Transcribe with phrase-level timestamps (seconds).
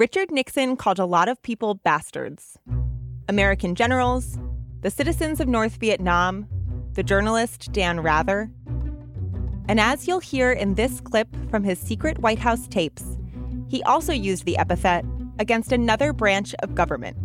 [0.00, 2.58] Richard Nixon called a lot of people bastards
[3.28, 4.38] American generals,
[4.80, 6.48] the citizens of North Vietnam,
[6.94, 8.50] the journalist Dan Rather.
[9.68, 13.18] And as you'll hear in this clip from his secret White House tapes,
[13.68, 15.04] he also used the epithet
[15.38, 17.18] against another branch of government.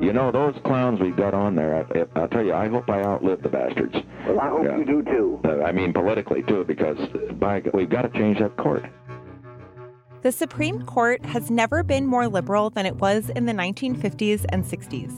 [0.00, 3.00] You know, those clowns we've got on there, I, will tell you, I hope I
[3.00, 3.94] outlive the bastards.
[4.26, 4.76] Well, I hope yeah.
[4.76, 5.40] you do too.
[5.44, 6.98] Uh, I mean, politically too, because
[7.38, 8.84] by, we've got to change that court.
[10.22, 14.64] The Supreme Court has never been more liberal than it was in the 1950s and
[14.64, 15.12] 60s.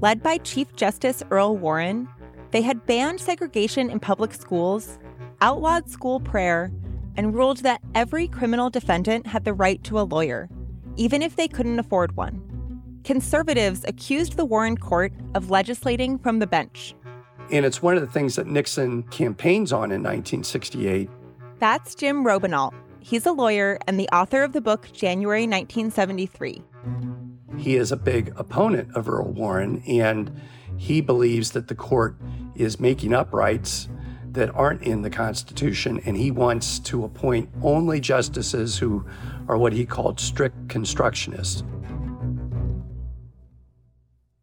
[0.00, 2.08] Led by Chief Justice Earl Warren,
[2.50, 4.98] they had banned segregation in public schools,
[5.40, 6.72] outlawed school prayer,
[7.16, 10.48] and ruled that every criminal defendant had the right to a lawyer,
[10.96, 12.42] even if they couldn't afford one.
[13.04, 16.96] Conservatives accused the Warren court of legislating from the bench.
[17.52, 21.08] And it's one of the things that Nixon campaigns on in 1968.
[21.60, 26.62] That's Jim Robinault, He's a lawyer and the author of the book January 1973.
[27.58, 30.40] He is a big opponent of Earl Warren, and
[30.76, 32.16] he believes that the court
[32.54, 33.88] is making up rights
[34.32, 39.04] that aren't in the Constitution, and he wants to appoint only justices who
[39.48, 41.64] are what he called strict constructionists.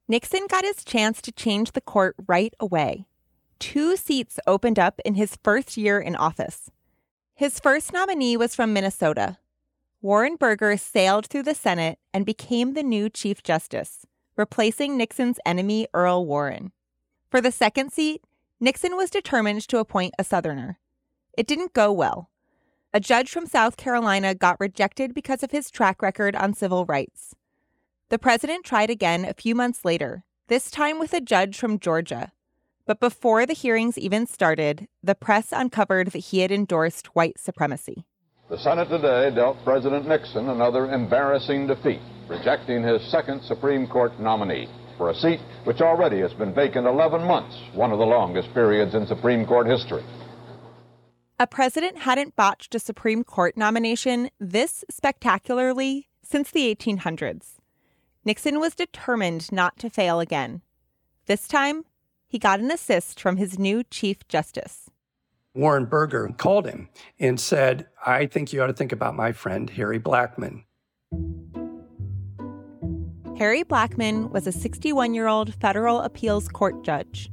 [0.10, 3.06] Nixon got his chance to change the court right away.
[3.60, 6.70] Two seats opened up in his first year in office.
[7.38, 9.38] His first nominee was from Minnesota.
[10.02, 15.88] Warren Burger sailed through the Senate and became the new Chief Justice, replacing Nixon's enemy,
[15.94, 16.72] Earl Warren.
[17.30, 18.24] For the second seat,
[18.60, 20.80] Nixon was determined to appoint a Southerner.
[21.38, 22.32] It didn't go well.
[22.92, 27.36] A judge from South Carolina got rejected because of his track record on civil rights.
[28.10, 32.32] The president tried again a few months later, this time with a judge from Georgia.
[32.88, 38.06] But before the hearings even started, the press uncovered that he had endorsed white supremacy.
[38.50, 42.00] The Senate today dealt President Nixon another embarrassing defeat,
[42.30, 47.22] rejecting his second Supreme Court nominee for a seat which already has been vacant 11
[47.22, 50.04] months, one of the longest periods in Supreme Court history.
[51.40, 57.56] A president hadn't botched a Supreme Court nomination this spectacularly since the 1800s.
[58.24, 60.62] Nixon was determined not to fail again.
[61.26, 61.84] This time,
[62.28, 64.90] he got an assist from his new Chief Justice.
[65.54, 66.90] Warren Burger called him
[67.20, 70.64] and said, I think you ought to think about my friend, Harry Blackmun.
[73.38, 77.32] Harry Blackmun was a 61 year old federal appeals court judge.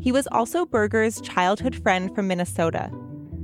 [0.00, 2.90] He was also Burger's childhood friend from Minnesota.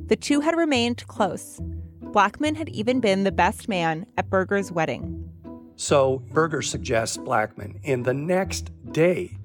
[0.07, 1.61] The two had remained close.
[2.03, 5.29] Blackmun had even been the best man at Burger's wedding.
[5.77, 9.37] So Burger suggests Blackmun, and the next day,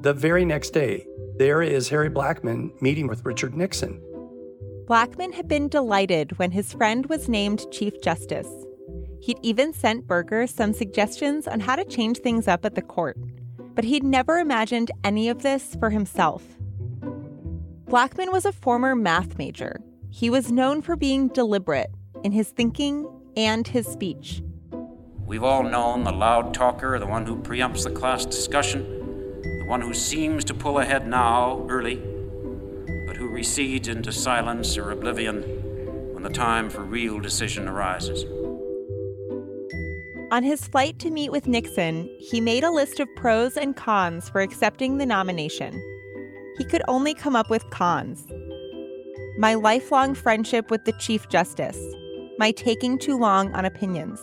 [0.00, 1.06] the very next day,
[1.38, 4.00] there is Harry Blackmun meeting with Richard Nixon.
[4.86, 8.48] Blackmun had been delighted when his friend was named Chief Justice.
[9.20, 13.18] He'd even sent Burger some suggestions on how to change things up at the court,
[13.74, 16.42] but he'd never imagined any of this for himself.
[17.86, 19.80] Blackmun was a former math major.
[20.10, 21.90] He was known for being deliberate
[22.22, 23.06] in his thinking
[23.36, 24.42] and his speech.
[25.26, 28.97] We've all known the loud talker, the one who preempts the class discussion,
[29.68, 31.96] one who seems to pull ahead now, early,
[33.06, 35.42] but who recedes into silence or oblivion
[36.14, 38.24] when the time for real decision arises.
[40.30, 44.30] On his flight to meet with Nixon, he made a list of pros and cons
[44.30, 45.74] for accepting the nomination.
[46.56, 48.26] He could only come up with cons.
[49.36, 51.78] My lifelong friendship with the Chief Justice,
[52.38, 54.18] my taking too long on opinions,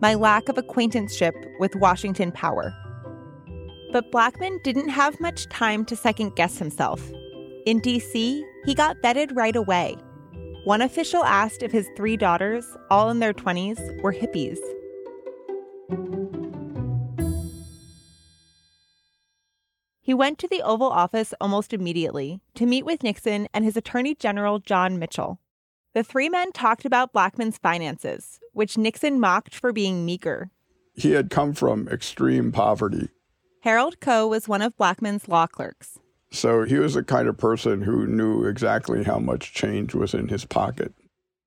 [0.00, 2.74] my lack of acquaintanceship with Washington power.
[3.90, 7.00] But Blackmun didn't have much time to second guess himself.
[7.64, 9.96] In DC, he got vetted right away.
[10.64, 14.58] One official asked if his three daughters, all in their 20s, were hippies.
[20.02, 24.14] He went to the Oval Office almost immediately to meet with Nixon and his Attorney
[24.14, 25.38] General John Mitchell.
[25.94, 30.50] The three men talked about Blackmun's finances, which Nixon mocked for being meager.
[30.94, 33.08] He had come from extreme poverty
[33.62, 35.98] Harold Koh was one of Blackmun's law clerks.
[36.30, 40.28] So he was the kind of person who knew exactly how much change was in
[40.28, 40.92] his pocket.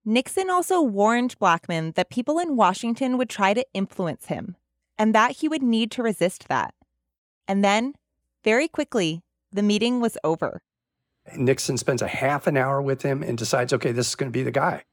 [0.04, 4.56] Nixon also warned Blackmun that people in Washington would try to influence him
[4.98, 6.74] and that he would need to resist that.
[7.48, 7.94] And then,
[8.44, 9.22] very quickly,
[9.52, 10.62] the meeting was over.
[11.36, 14.38] Nixon spends a half an hour with him and decides, okay, this is going to
[14.38, 14.84] be the guy.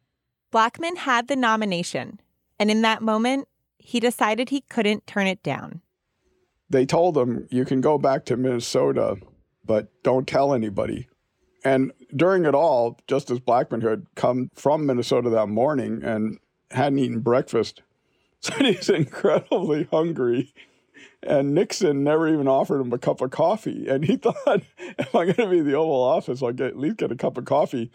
[0.53, 2.20] Blackmun had the nomination,
[2.59, 3.49] and in that moment,
[3.79, 5.81] he decided he couldn't turn it down
[6.70, 9.17] they told him, you can go back to Minnesota,
[9.65, 11.09] but don't tell anybody.
[11.65, 16.38] And during it all, Justice Blackmun had come from Minnesota that morning and
[16.70, 17.82] hadn't eaten breakfast.
[18.41, 20.55] said he's incredibly hungry.
[21.23, 23.88] And Nixon never even offered him a cup of coffee.
[23.88, 26.79] And he thought, if I'm going to be in the Oval Office, I'll get, at
[26.79, 27.91] least get a cup of coffee.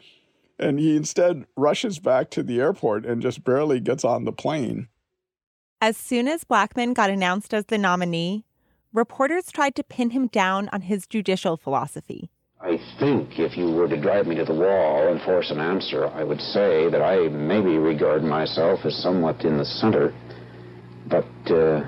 [0.60, 4.88] And he instead rushes back to the airport and just barely gets on the plane.
[5.82, 8.46] As soon as Blackmun got announced as the nominee,
[8.94, 12.30] reporters tried to pin him down on his judicial philosophy.
[12.62, 16.08] I think if you were to drive me to the wall and force an answer,
[16.08, 20.14] I would say that I maybe regard myself as somewhat in the center,
[21.08, 21.82] but uh,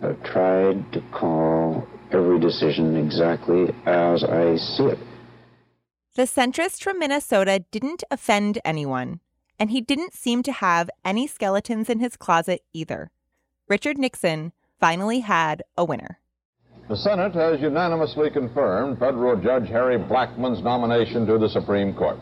[0.00, 4.98] I've tried to call every decision exactly as I see it.
[6.14, 9.20] The centrist from Minnesota didn't offend anyone,
[9.58, 13.10] and he didn't seem to have any skeletons in his closet either.
[13.68, 16.21] Richard Nixon finally had a winner.
[16.92, 22.18] The Senate has unanimously confirmed federal Judge Harry Blackmun's nomination to the Supreme Court.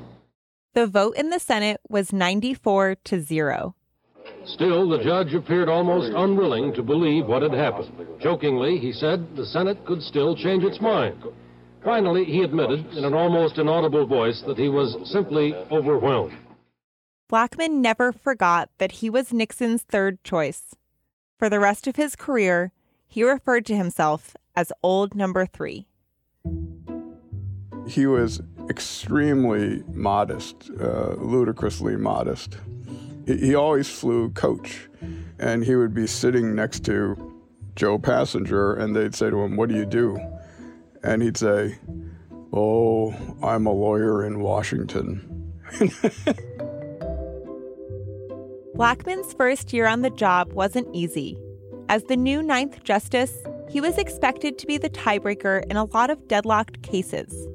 [0.74, 3.74] The vote in the Senate was 94 to 0.
[4.44, 7.90] Still, the judge appeared almost unwilling to believe what had happened.
[8.20, 11.20] Jokingly, he said the Senate could still change its mind.
[11.82, 16.38] Finally, he admitted in an almost inaudible voice that he was simply overwhelmed.
[17.28, 20.76] Blackmun never forgot that he was Nixon's third choice.
[21.40, 22.70] For the rest of his career,
[23.08, 25.86] he referred to himself as Old Number Three.
[27.86, 32.56] He was extremely modest, uh, ludicrously modest.
[33.26, 34.88] He, he always flew coach,
[35.38, 37.30] and he would be sitting next to
[37.74, 40.18] Joe Passenger, and they'd say to him, What do you do?
[41.02, 41.78] And he'd say,
[42.52, 45.54] Oh, I'm a lawyer in Washington.
[48.76, 51.38] Blackmun's first year on the job wasn't easy.
[51.88, 53.36] As the new Ninth Justice,
[53.70, 57.46] he was expected to be the tiebreaker in a lot of deadlocked cases.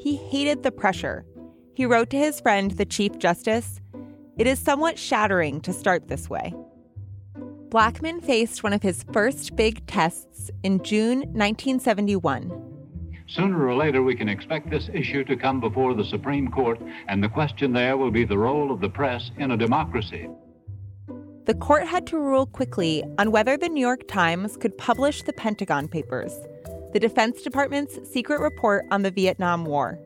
[0.00, 1.24] He hated the pressure.
[1.72, 3.80] He wrote to his friend, the Chief Justice,
[4.36, 6.52] It is somewhat shattering to start this way.
[7.68, 12.50] Blackmun faced one of his first big tests in June 1971.
[13.28, 17.22] Sooner or later, we can expect this issue to come before the Supreme Court, and
[17.22, 20.28] the question there will be the role of the press in a democracy
[21.44, 25.32] the court had to rule quickly on whether the New York Times could publish the
[25.32, 26.32] Pentagon Papers,
[26.92, 29.98] the Defense Department's secret report on the Vietnam War.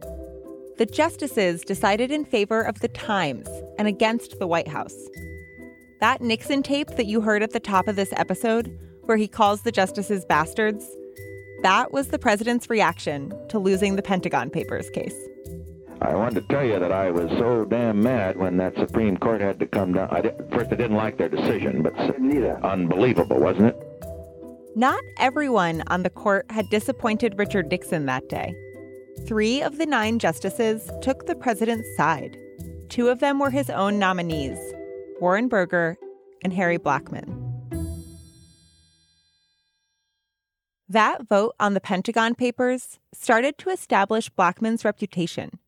[0.78, 3.48] The justices decided in favor of the Times
[3.78, 4.96] and against the White House.
[6.00, 9.62] That Nixon tape that you heard at the top of this episode, where he calls
[9.62, 10.86] the justices bastards,
[11.62, 15.16] that was the president's reaction to losing the Pentagon Papers case.
[16.06, 19.41] I wanted to tell you that I was so damn mad when that Supreme Court
[19.41, 20.08] had to come down.
[20.12, 21.97] I did, first, I didn't like their decision, but
[22.62, 23.82] unbelievable, wasn't it?
[24.76, 28.55] Not everyone on the court had disappointed Richard Nixon that day.
[29.26, 32.37] Three of the nine justices took the president's side.
[32.88, 34.58] Two of them were his own nominees
[35.20, 35.97] Warren Burger
[36.44, 37.43] and Harry Blackmun.
[40.88, 45.58] That vote on the Pentagon Papers started to establish Blackmun's reputation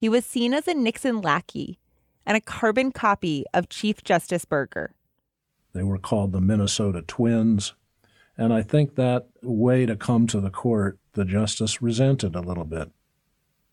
[0.00, 1.78] he was seen as a Nixon lackey
[2.24, 4.94] and a carbon copy of Chief Justice Burger.
[5.74, 7.74] They were called the Minnesota Twins.
[8.38, 12.64] And I think that way to come to the court, the justice resented a little
[12.64, 12.90] bit.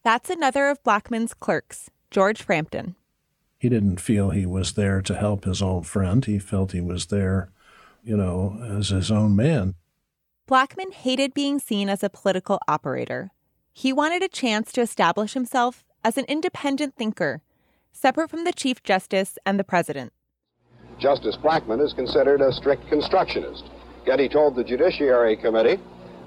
[0.04, 2.96] That's another of Blackmun's clerks, George Frampton.
[3.58, 6.26] He didn't feel he was there to help his old friend.
[6.26, 7.52] He felt he was there,
[8.04, 9.76] you know, as his own man.
[10.48, 13.32] Blackmun hated being seen as a political operator.
[13.72, 17.42] He wanted a chance to establish himself as an independent thinker,
[17.92, 20.14] separate from the Chief Justice and the President.
[20.98, 23.66] Justice Blackmun is considered a strict constructionist,
[24.06, 25.78] yet he told the Judiciary Committee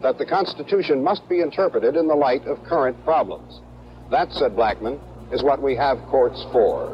[0.02, 3.62] that the Constitution must be interpreted in the light of current problems.
[4.10, 5.00] That, said Blackmun,
[5.32, 6.92] is what we have courts for.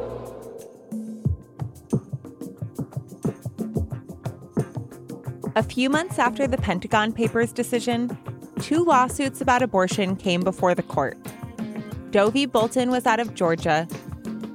[5.57, 8.17] A few months after the Pentagon Papers decision,
[8.61, 11.17] two lawsuits about abortion came before the court.
[12.11, 12.45] Doe v.
[12.45, 13.85] Bolton was out of Georgia.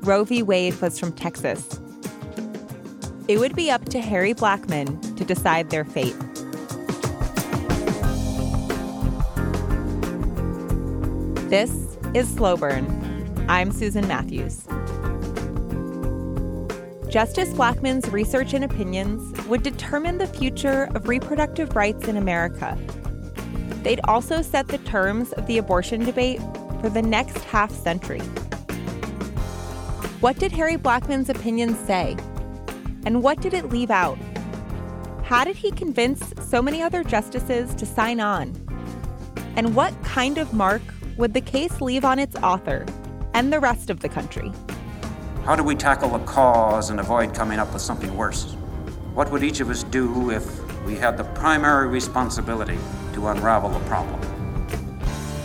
[0.01, 0.43] Roe v.
[0.43, 1.79] Wade was from Texas.
[3.29, 6.17] It would be up to Harry Blackmun to decide their fate.
[11.51, 12.87] This is Slow Burn.
[13.51, 14.65] I'm Susan Matthews.
[17.11, 22.79] Justice Blackmun's research and opinions would determine the future of reproductive rights in America.
[23.83, 26.41] They'd also set the terms of the abortion debate
[26.83, 28.21] for the next half century.
[30.21, 32.17] What did Harry Blackmun's opinions say?
[33.07, 34.19] And what did it leave out?
[35.23, 38.55] How did he convince so many other justices to sign on?
[39.57, 40.83] And what kind of mark
[41.17, 42.85] would the case leave on its author
[43.33, 44.53] and the rest of the country?
[45.45, 48.53] How do we tackle the cause and avoid coming up with something worse?
[49.15, 50.45] What would each of us do if
[50.85, 52.79] we had the primary responsibility
[53.12, 54.21] to unravel the problem?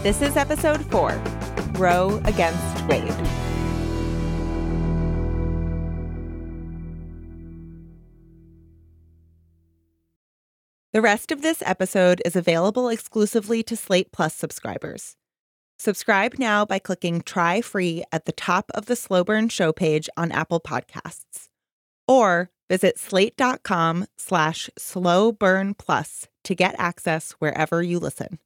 [0.07, 1.21] This is episode four
[1.73, 3.11] Roe against Wade.
[10.93, 15.17] The rest of this episode is available exclusively to Slate Plus subscribers.
[15.77, 20.07] Subscribe now by clicking try free at the top of the Slow Burn show page
[20.15, 21.49] on Apple Podcasts.
[22.07, 28.39] Or visit slate.com slash slow burn plus to get access wherever you listen.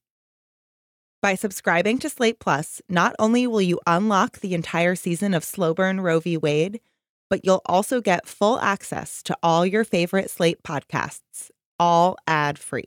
[1.22, 5.72] By subscribing to Slate Plus, not only will you unlock the entire season of Slow
[5.72, 6.36] Burn Roe v.
[6.36, 6.82] Wade,
[7.30, 12.86] but you'll also get full access to all your favorite Slate podcasts, all ad free.